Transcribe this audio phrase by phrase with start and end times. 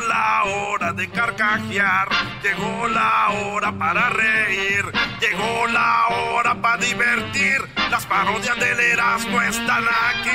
[0.00, 2.08] Llegó la hora de carcajear,
[2.42, 4.84] llegó la hora para reír,
[5.20, 7.58] llegó la hora para divertir.
[7.90, 10.30] Las parodias del Erasmo están aquí.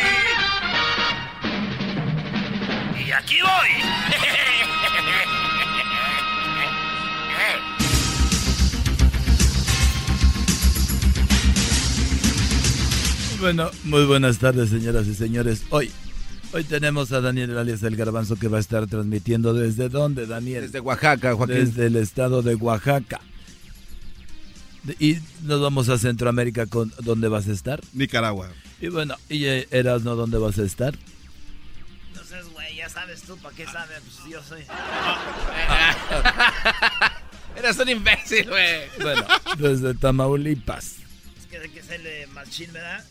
[3.08, 3.70] Y aquí voy.
[13.40, 15.64] Bueno, muy buenas tardes, señoras y señores.
[15.70, 15.92] Hoy,
[16.56, 20.62] hoy tenemos a Daniel alias El Garbanzo que va a estar transmitiendo desde dónde, Daniel.
[20.62, 21.58] Desde Oaxaca, Joaquín.
[21.58, 23.20] Desde el estado de Oaxaca.
[24.98, 27.82] Y nos vamos a Centroamérica, con ¿dónde vas a estar?
[27.92, 28.52] Nicaragua.
[28.80, 30.98] Y bueno, ¿y eh, Erasno dónde vas a estar?
[32.16, 34.00] No sé, güey, ya sabes tú, ¿para qué sabes?
[34.00, 34.62] Pues yo soy...
[37.58, 38.88] Eres un imbécil, güey.
[39.02, 39.26] Bueno,
[39.58, 41.00] desde Tamaulipas.
[41.38, 43.04] Es que de que se le machín, ¿verdad?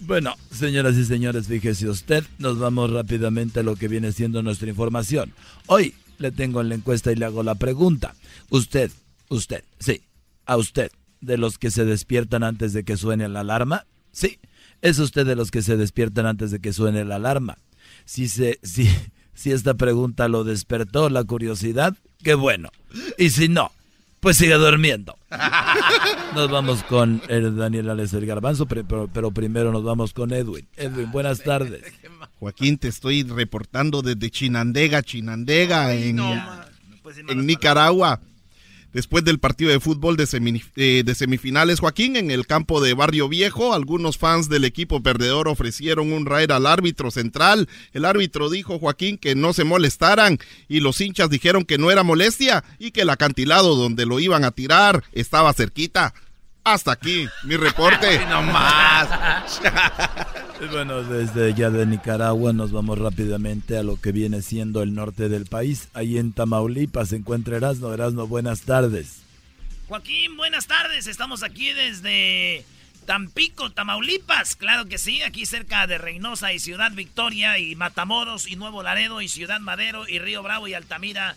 [0.00, 4.70] Bueno, señoras y señores, fíjese usted, nos vamos rápidamente a lo que viene siendo nuestra
[4.70, 5.34] información.
[5.66, 8.14] Hoy le tengo en la encuesta y le hago la pregunta.
[8.48, 8.90] Usted,
[9.28, 10.00] usted, sí,
[10.46, 14.38] a usted, de los que se despiertan antes de que suene la alarma, sí,
[14.80, 17.58] es usted de los que se despiertan antes de que suene la alarma.
[18.06, 18.88] Si se, si,
[19.34, 22.70] si esta pregunta lo despertó la curiosidad, qué bueno.
[23.18, 23.70] Y si no,
[24.20, 25.16] pues siga durmiendo.
[26.34, 30.68] Nos vamos con el Daniel Alex el Garbanzo, pero, pero, primero nos vamos con Edwin.
[30.76, 31.82] Edwin, buenas tardes.
[32.38, 38.20] Joaquín, te estoy reportando desde Chinandega, Chinandega, en, en Nicaragua
[38.92, 41.80] después del partido de fútbol eh, de, semifinales.
[41.80, 46.50] Joaquín, en el campo de Barrio Viejo, algunos fans del equipo perdedor ofrecieron un raid
[46.50, 47.68] al árbitro central.
[47.92, 52.02] El árbitro dijo, Joaquín, que no se molestaran y los hinchas dijeron que no era
[52.02, 56.14] molestia y que el acantilado donde lo iban a tirar estaba cerquita.
[56.64, 58.24] Hasta aquí, mi reporte.
[58.26, 59.08] no más.
[60.70, 65.28] bueno, desde ya de Nicaragua nos vamos rápidamente a lo que viene siendo el norte
[65.28, 65.88] del país.
[65.94, 67.92] Ahí en Tamaulipas se encuentra Erasno.
[67.94, 69.22] Erasno, buenas tardes.
[69.88, 71.06] Joaquín, buenas tardes.
[71.06, 72.64] Estamos aquí desde
[73.06, 74.54] Tampico, Tamaulipas.
[74.54, 79.22] Claro que sí, aquí cerca de Reynosa y Ciudad Victoria y Matamoros y Nuevo Laredo
[79.22, 81.36] y Ciudad Madero y Río Bravo y Altamira.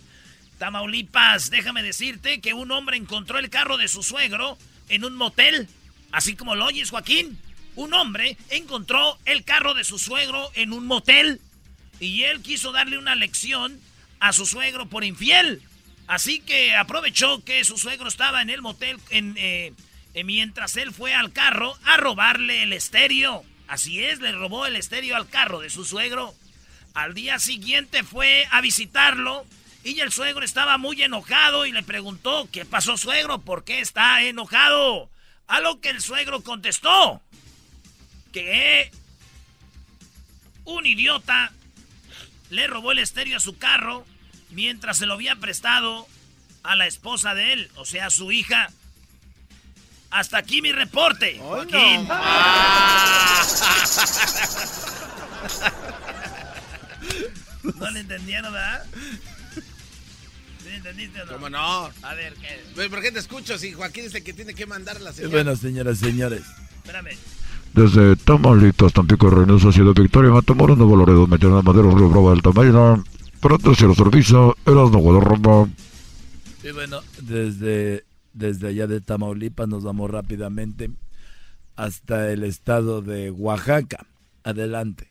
[0.59, 4.58] Tamaulipas, déjame decirte que un hombre encontró el carro de su suegro
[4.90, 5.68] en un motel,
[6.12, 7.38] así como lo oyes, Joaquín.
[7.76, 11.42] Un hombre encontró el carro de su suegro en un motel
[12.00, 13.80] y él quiso darle una lección
[14.20, 15.62] a su suegro por infiel.
[16.08, 19.74] Así que aprovechó que su suegro estaba en el motel en, eh,
[20.14, 23.44] eh, mientras él fue al carro a robarle el estéreo.
[23.68, 26.36] Así es, le robó el estéreo al carro de su suegro.
[26.94, 29.46] Al día siguiente fue a visitarlo
[29.84, 33.40] y el suegro estaba muy enojado y le preguntó, ¿qué pasó suegro?
[33.40, 35.10] ¿Por qué está enojado?
[35.48, 37.22] A lo que el suegro contestó,
[38.32, 38.90] que
[40.64, 41.52] un idiota
[42.50, 44.06] le robó el estéreo a su carro
[44.52, 46.08] mientras se lo había prestado
[46.64, 48.70] a la esposa de él, o sea, su hija.
[50.12, 52.08] Hasta aquí mi reporte, Joaquín.
[52.08, 52.16] No.
[57.80, 58.86] no le entendieron, ¿verdad?
[60.76, 61.32] Entendiste o no?
[61.34, 61.90] ¿Cómo no?
[62.02, 62.90] A ver, ¿qué?
[62.90, 65.32] ¿Por qué te escucho si Joaquín dice que tiene que mandar la señal?
[65.32, 66.44] Bueno, señoras y señores.
[66.78, 67.12] Espérame.
[67.74, 73.04] Desde Tamaulipas, Tampico, Reynosa, Ciudad Victoria, Matamoros, Nuevo Laredo, Mediana Madero, Río Bravo, Altamira,
[73.40, 75.70] Pronto Cielo Servicio, Erasmo Guadarrama.
[76.64, 80.92] Y bueno, desde, desde allá de Tamaulipas nos vamos rápidamente
[81.76, 84.06] hasta el estado de Oaxaca.
[84.44, 85.10] Adelante.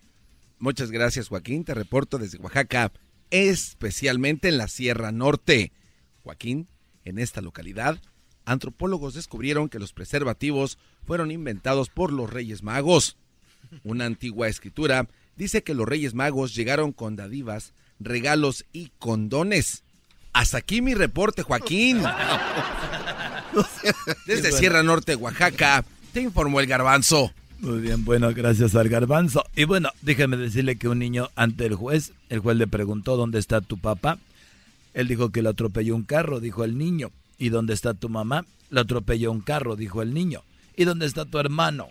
[0.58, 1.64] Muchas gracias, Joaquín.
[1.64, 2.92] Te reporto desde Oaxaca
[3.32, 5.72] especialmente en la Sierra Norte.
[6.22, 6.68] Joaquín,
[7.04, 8.00] en esta localidad,
[8.44, 13.16] antropólogos descubrieron que los preservativos fueron inventados por los Reyes Magos.
[13.82, 19.82] Una antigua escritura dice que los Reyes Magos llegaron con dadivas, regalos y condones.
[20.34, 22.02] Hasta aquí mi reporte, Joaquín.
[24.26, 27.32] Desde Sierra Norte, Oaxaca, te informó el garbanzo.
[27.62, 29.44] Muy bien, bueno, gracias al garbanzo.
[29.54, 33.38] Y bueno, déjame decirle que un niño ante el juez, el juez le preguntó dónde
[33.38, 34.18] está tu papá.
[34.94, 37.12] Él dijo que lo atropelló un carro, dijo el niño.
[37.38, 38.44] ¿Y dónde está tu mamá?
[38.68, 40.42] Lo atropelló un carro, dijo el niño.
[40.76, 41.90] ¿Y dónde está tu hermano?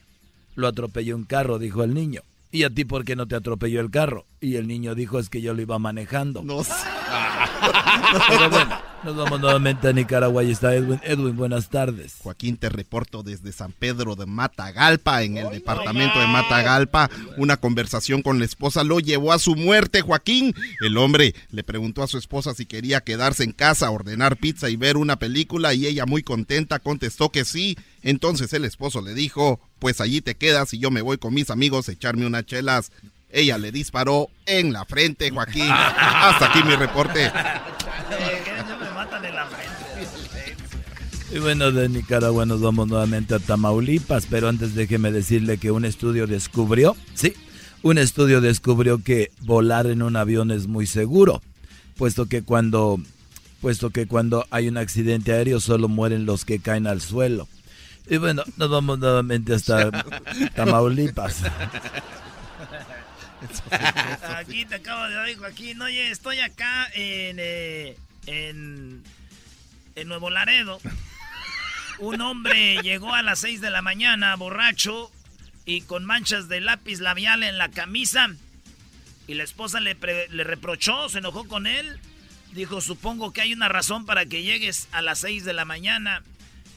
[0.56, 2.22] Lo atropelló un carro, dijo el niño.
[2.52, 4.26] ¿Y a ti por qué no te atropelló el carro?
[4.42, 6.44] Y el niño dijo es que yo lo iba manejando.
[6.44, 6.74] No sé.
[8.28, 11.00] Pero bueno, nos vamos nuevamente a Nicaragua y está Edwin.
[11.04, 12.16] Edwin, buenas tardes.
[12.20, 17.10] Joaquín, te reporto desde San Pedro de Matagalpa, en el departamento de Matagalpa.
[17.38, 20.54] Una conversación con la esposa lo llevó a su muerte, Joaquín.
[20.82, 24.76] El hombre le preguntó a su esposa si quería quedarse en casa, ordenar pizza y
[24.76, 27.78] ver una película y ella muy contenta contestó que sí.
[28.04, 31.50] Entonces el esposo le dijo, pues allí te quedas y yo me voy con mis
[31.50, 32.92] amigos a echarme unas chelas.
[33.30, 35.70] ella le disparó en la frente, Joaquín.
[35.72, 37.32] Hasta aquí mi reporte.
[41.34, 45.86] Y bueno, de Nicaragua nos vamos nuevamente a Tamaulipas, pero antes déjeme decirle que un
[45.86, 47.34] estudio descubrió, sí,
[47.84, 51.42] un estudio descubrió que volar en un avión es muy seguro,
[51.96, 53.00] puesto que cuando,
[53.62, 57.48] puesto que cuando hay un accidente aéreo solo mueren los que caen al suelo.
[58.10, 59.90] Y bueno, nos vamos nuevamente hasta
[60.56, 61.44] Tamaulipas.
[64.36, 65.82] Aquí te acabo de oír, Joaquín.
[65.82, 67.96] Oye, estoy acá en, eh,
[68.26, 69.04] en,
[69.96, 70.80] en Nuevo Laredo.
[72.00, 75.12] Un hombre llegó a las 6 de la mañana borracho
[75.66, 78.30] y con manchas de lápiz labial en la camisa.
[79.28, 79.96] Y la esposa le,
[80.30, 82.00] le reprochó, se enojó con él.
[82.54, 86.24] Dijo, supongo que hay una razón para que llegues a las 6 de la mañana.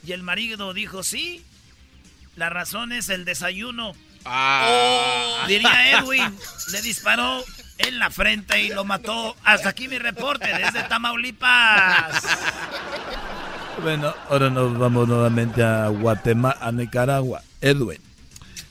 [0.06, 1.42] Y el marido dijo, sí,
[2.36, 3.94] la razón es el desayuno.
[4.24, 5.44] Ah.
[5.48, 6.36] Diría Edwin,
[6.72, 7.44] le disparó
[7.78, 9.36] en la frente y lo mató.
[9.44, 12.22] Hasta aquí mi reporte desde Tamaulipas.
[13.82, 17.42] Bueno, ahora nos vamos nuevamente a Guatemala, a Nicaragua.
[17.60, 17.98] Edwin.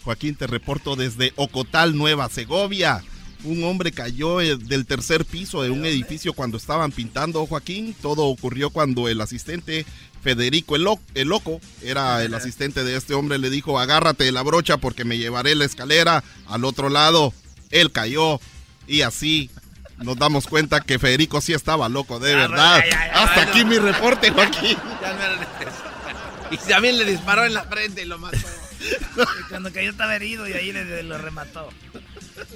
[0.04, 3.04] Joaquín, te reporto desde Ocotal, Nueva Segovia.
[3.44, 7.94] Un hombre cayó eh, del tercer piso de un edificio cuando estaban pintando, Joaquín.
[8.02, 9.86] Todo ocurrió cuando el asistente
[10.22, 10.84] Federico el,
[11.28, 15.18] Loco, era el asistente de este hombre, le dijo, agárrate de la brocha porque me
[15.18, 17.34] llevaré la escalera al otro lado.
[17.72, 18.40] Él cayó
[18.88, 19.50] y así
[19.97, 22.83] nos damos cuenta que Federico sí estaba loco, de verdad.
[23.13, 24.77] Hasta aquí mi reporte, Joaquín.
[26.51, 28.38] y también le disparó en la frente y lo mató.
[29.50, 31.69] Cuando cayó estaba herido y ahí le, lo remató.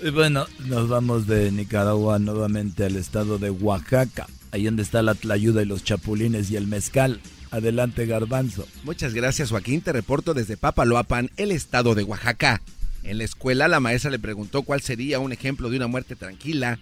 [0.02, 5.16] Y bueno, nos vamos de Nicaragua nuevamente al estado de Oaxaca, ahí donde está la
[5.16, 7.22] tlayuda y los chapulines y el mezcal.
[7.50, 8.68] Adelante, Garbanzo.
[8.84, 9.82] Muchas gracias, Joaquín.
[9.82, 12.62] Te reporto desde Papaloapan, el estado de Oaxaca.
[13.08, 16.78] En la escuela, la maestra le preguntó cuál sería un ejemplo de una muerte tranquila.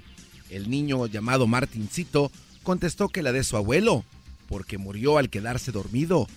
[0.49, 2.31] El niño llamado Martincito
[2.63, 4.03] contestó que la de su abuelo,
[4.49, 6.27] porque murió al quedarse dormido.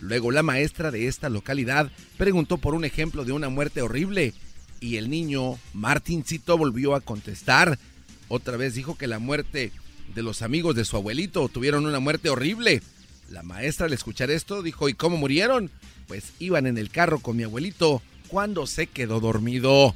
[0.00, 4.34] Luego la maestra de esta localidad preguntó por un ejemplo de una muerte horrible
[4.80, 7.78] y el niño Martincito volvió a contestar.
[8.26, 9.70] Otra vez dijo que la muerte
[10.16, 12.82] de los amigos de su abuelito tuvieron una muerte horrible.
[13.30, 15.70] La maestra al escuchar esto dijo, ¿y cómo murieron?
[16.08, 19.94] Pues iban en el carro con mi abuelito cuando se quedó dormido.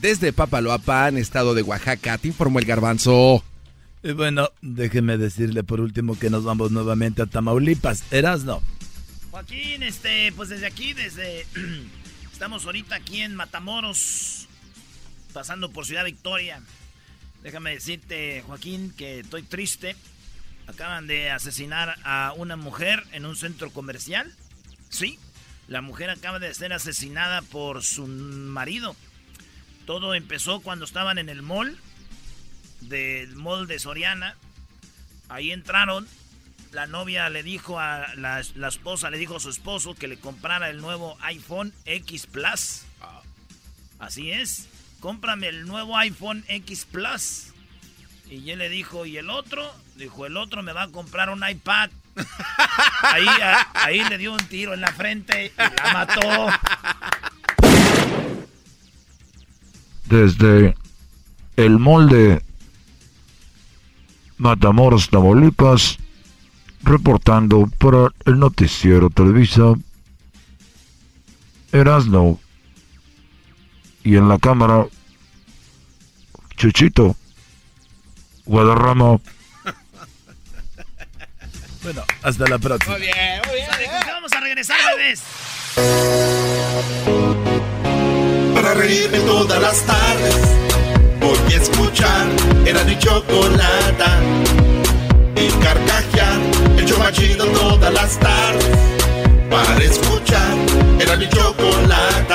[0.00, 3.44] Desde Papaloapan, estado de Oaxaca, te informó el garbanzo.
[4.02, 8.02] Y bueno, déjeme decirle por último que nos vamos nuevamente a Tamaulipas.
[8.10, 8.60] ¿Eras no?
[9.30, 11.46] Joaquín, este, pues desde aquí, desde...
[12.32, 14.48] Estamos ahorita aquí en Matamoros,
[15.32, 16.60] pasando por Ciudad Victoria.
[17.44, 19.94] Déjame decirte, Joaquín, que estoy triste.
[20.66, 24.32] Acaban de asesinar a una mujer en un centro comercial.
[24.88, 25.18] Sí,
[25.68, 28.96] la mujer acaba de ser asesinada por su marido.
[29.86, 31.78] Todo empezó cuando estaban en el mall
[32.80, 34.36] del mall de Soriana.
[35.28, 36.06] Ahí entraron.
[36.70, 40.70] La novia le dijo a la, esposa, le dijo a su esposo que le comprara
[40.70, 42.82] el nuevo iPhone X Plus.
[43.00, 43.20] Ah.
[43.98, 44.68] Así es
[45.02, 47.48] cómprame el nuevo iPhone X Plus.
[48.30, 49.74] Y él le dijo, ¿y el otro?
[50.02, 51.88] Dijo, el otro me va a comprar un iPad.
[53.02, 53.24] Ahí,
[53.72, 56.48] ahí le dio un tiro en la frente y la mató.
[60.06, 60.74] Desde
[61.56, 62.44] el molde
[64.38, 65.98] Matamoros, Tamaulipas,
[66.82, 69.74] reportando para el noticiero Televisa,
[71.70, 72.40] Erasno
[74.02, 74.84] y en la cámara
[76.56, 77.14] Chuchito
[78.46, 79.20] Guadarramo.
[81.82, 82.96] Bueno, hasta la próxima.
[82.96, 83.68] Muy bien, muy bien.
[83.80, 83.90] Eh.
[84.06, 85.22] Vamos a regresar, bebés.
[88.54, 90.36] Para reírme todas las tardes,
[91.18, 92.26] voy a escuchar
[92.64, 94.04] era mi chocolate
[95.34, 96.40] y carcajear
[96.78, 98.78] el chomachido todas las tardes.
[99.50, 100.54] Para escuchar
[101.00, 102.34] era mi chocolate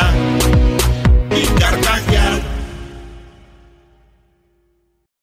[1.36, 1.87] y carcajear.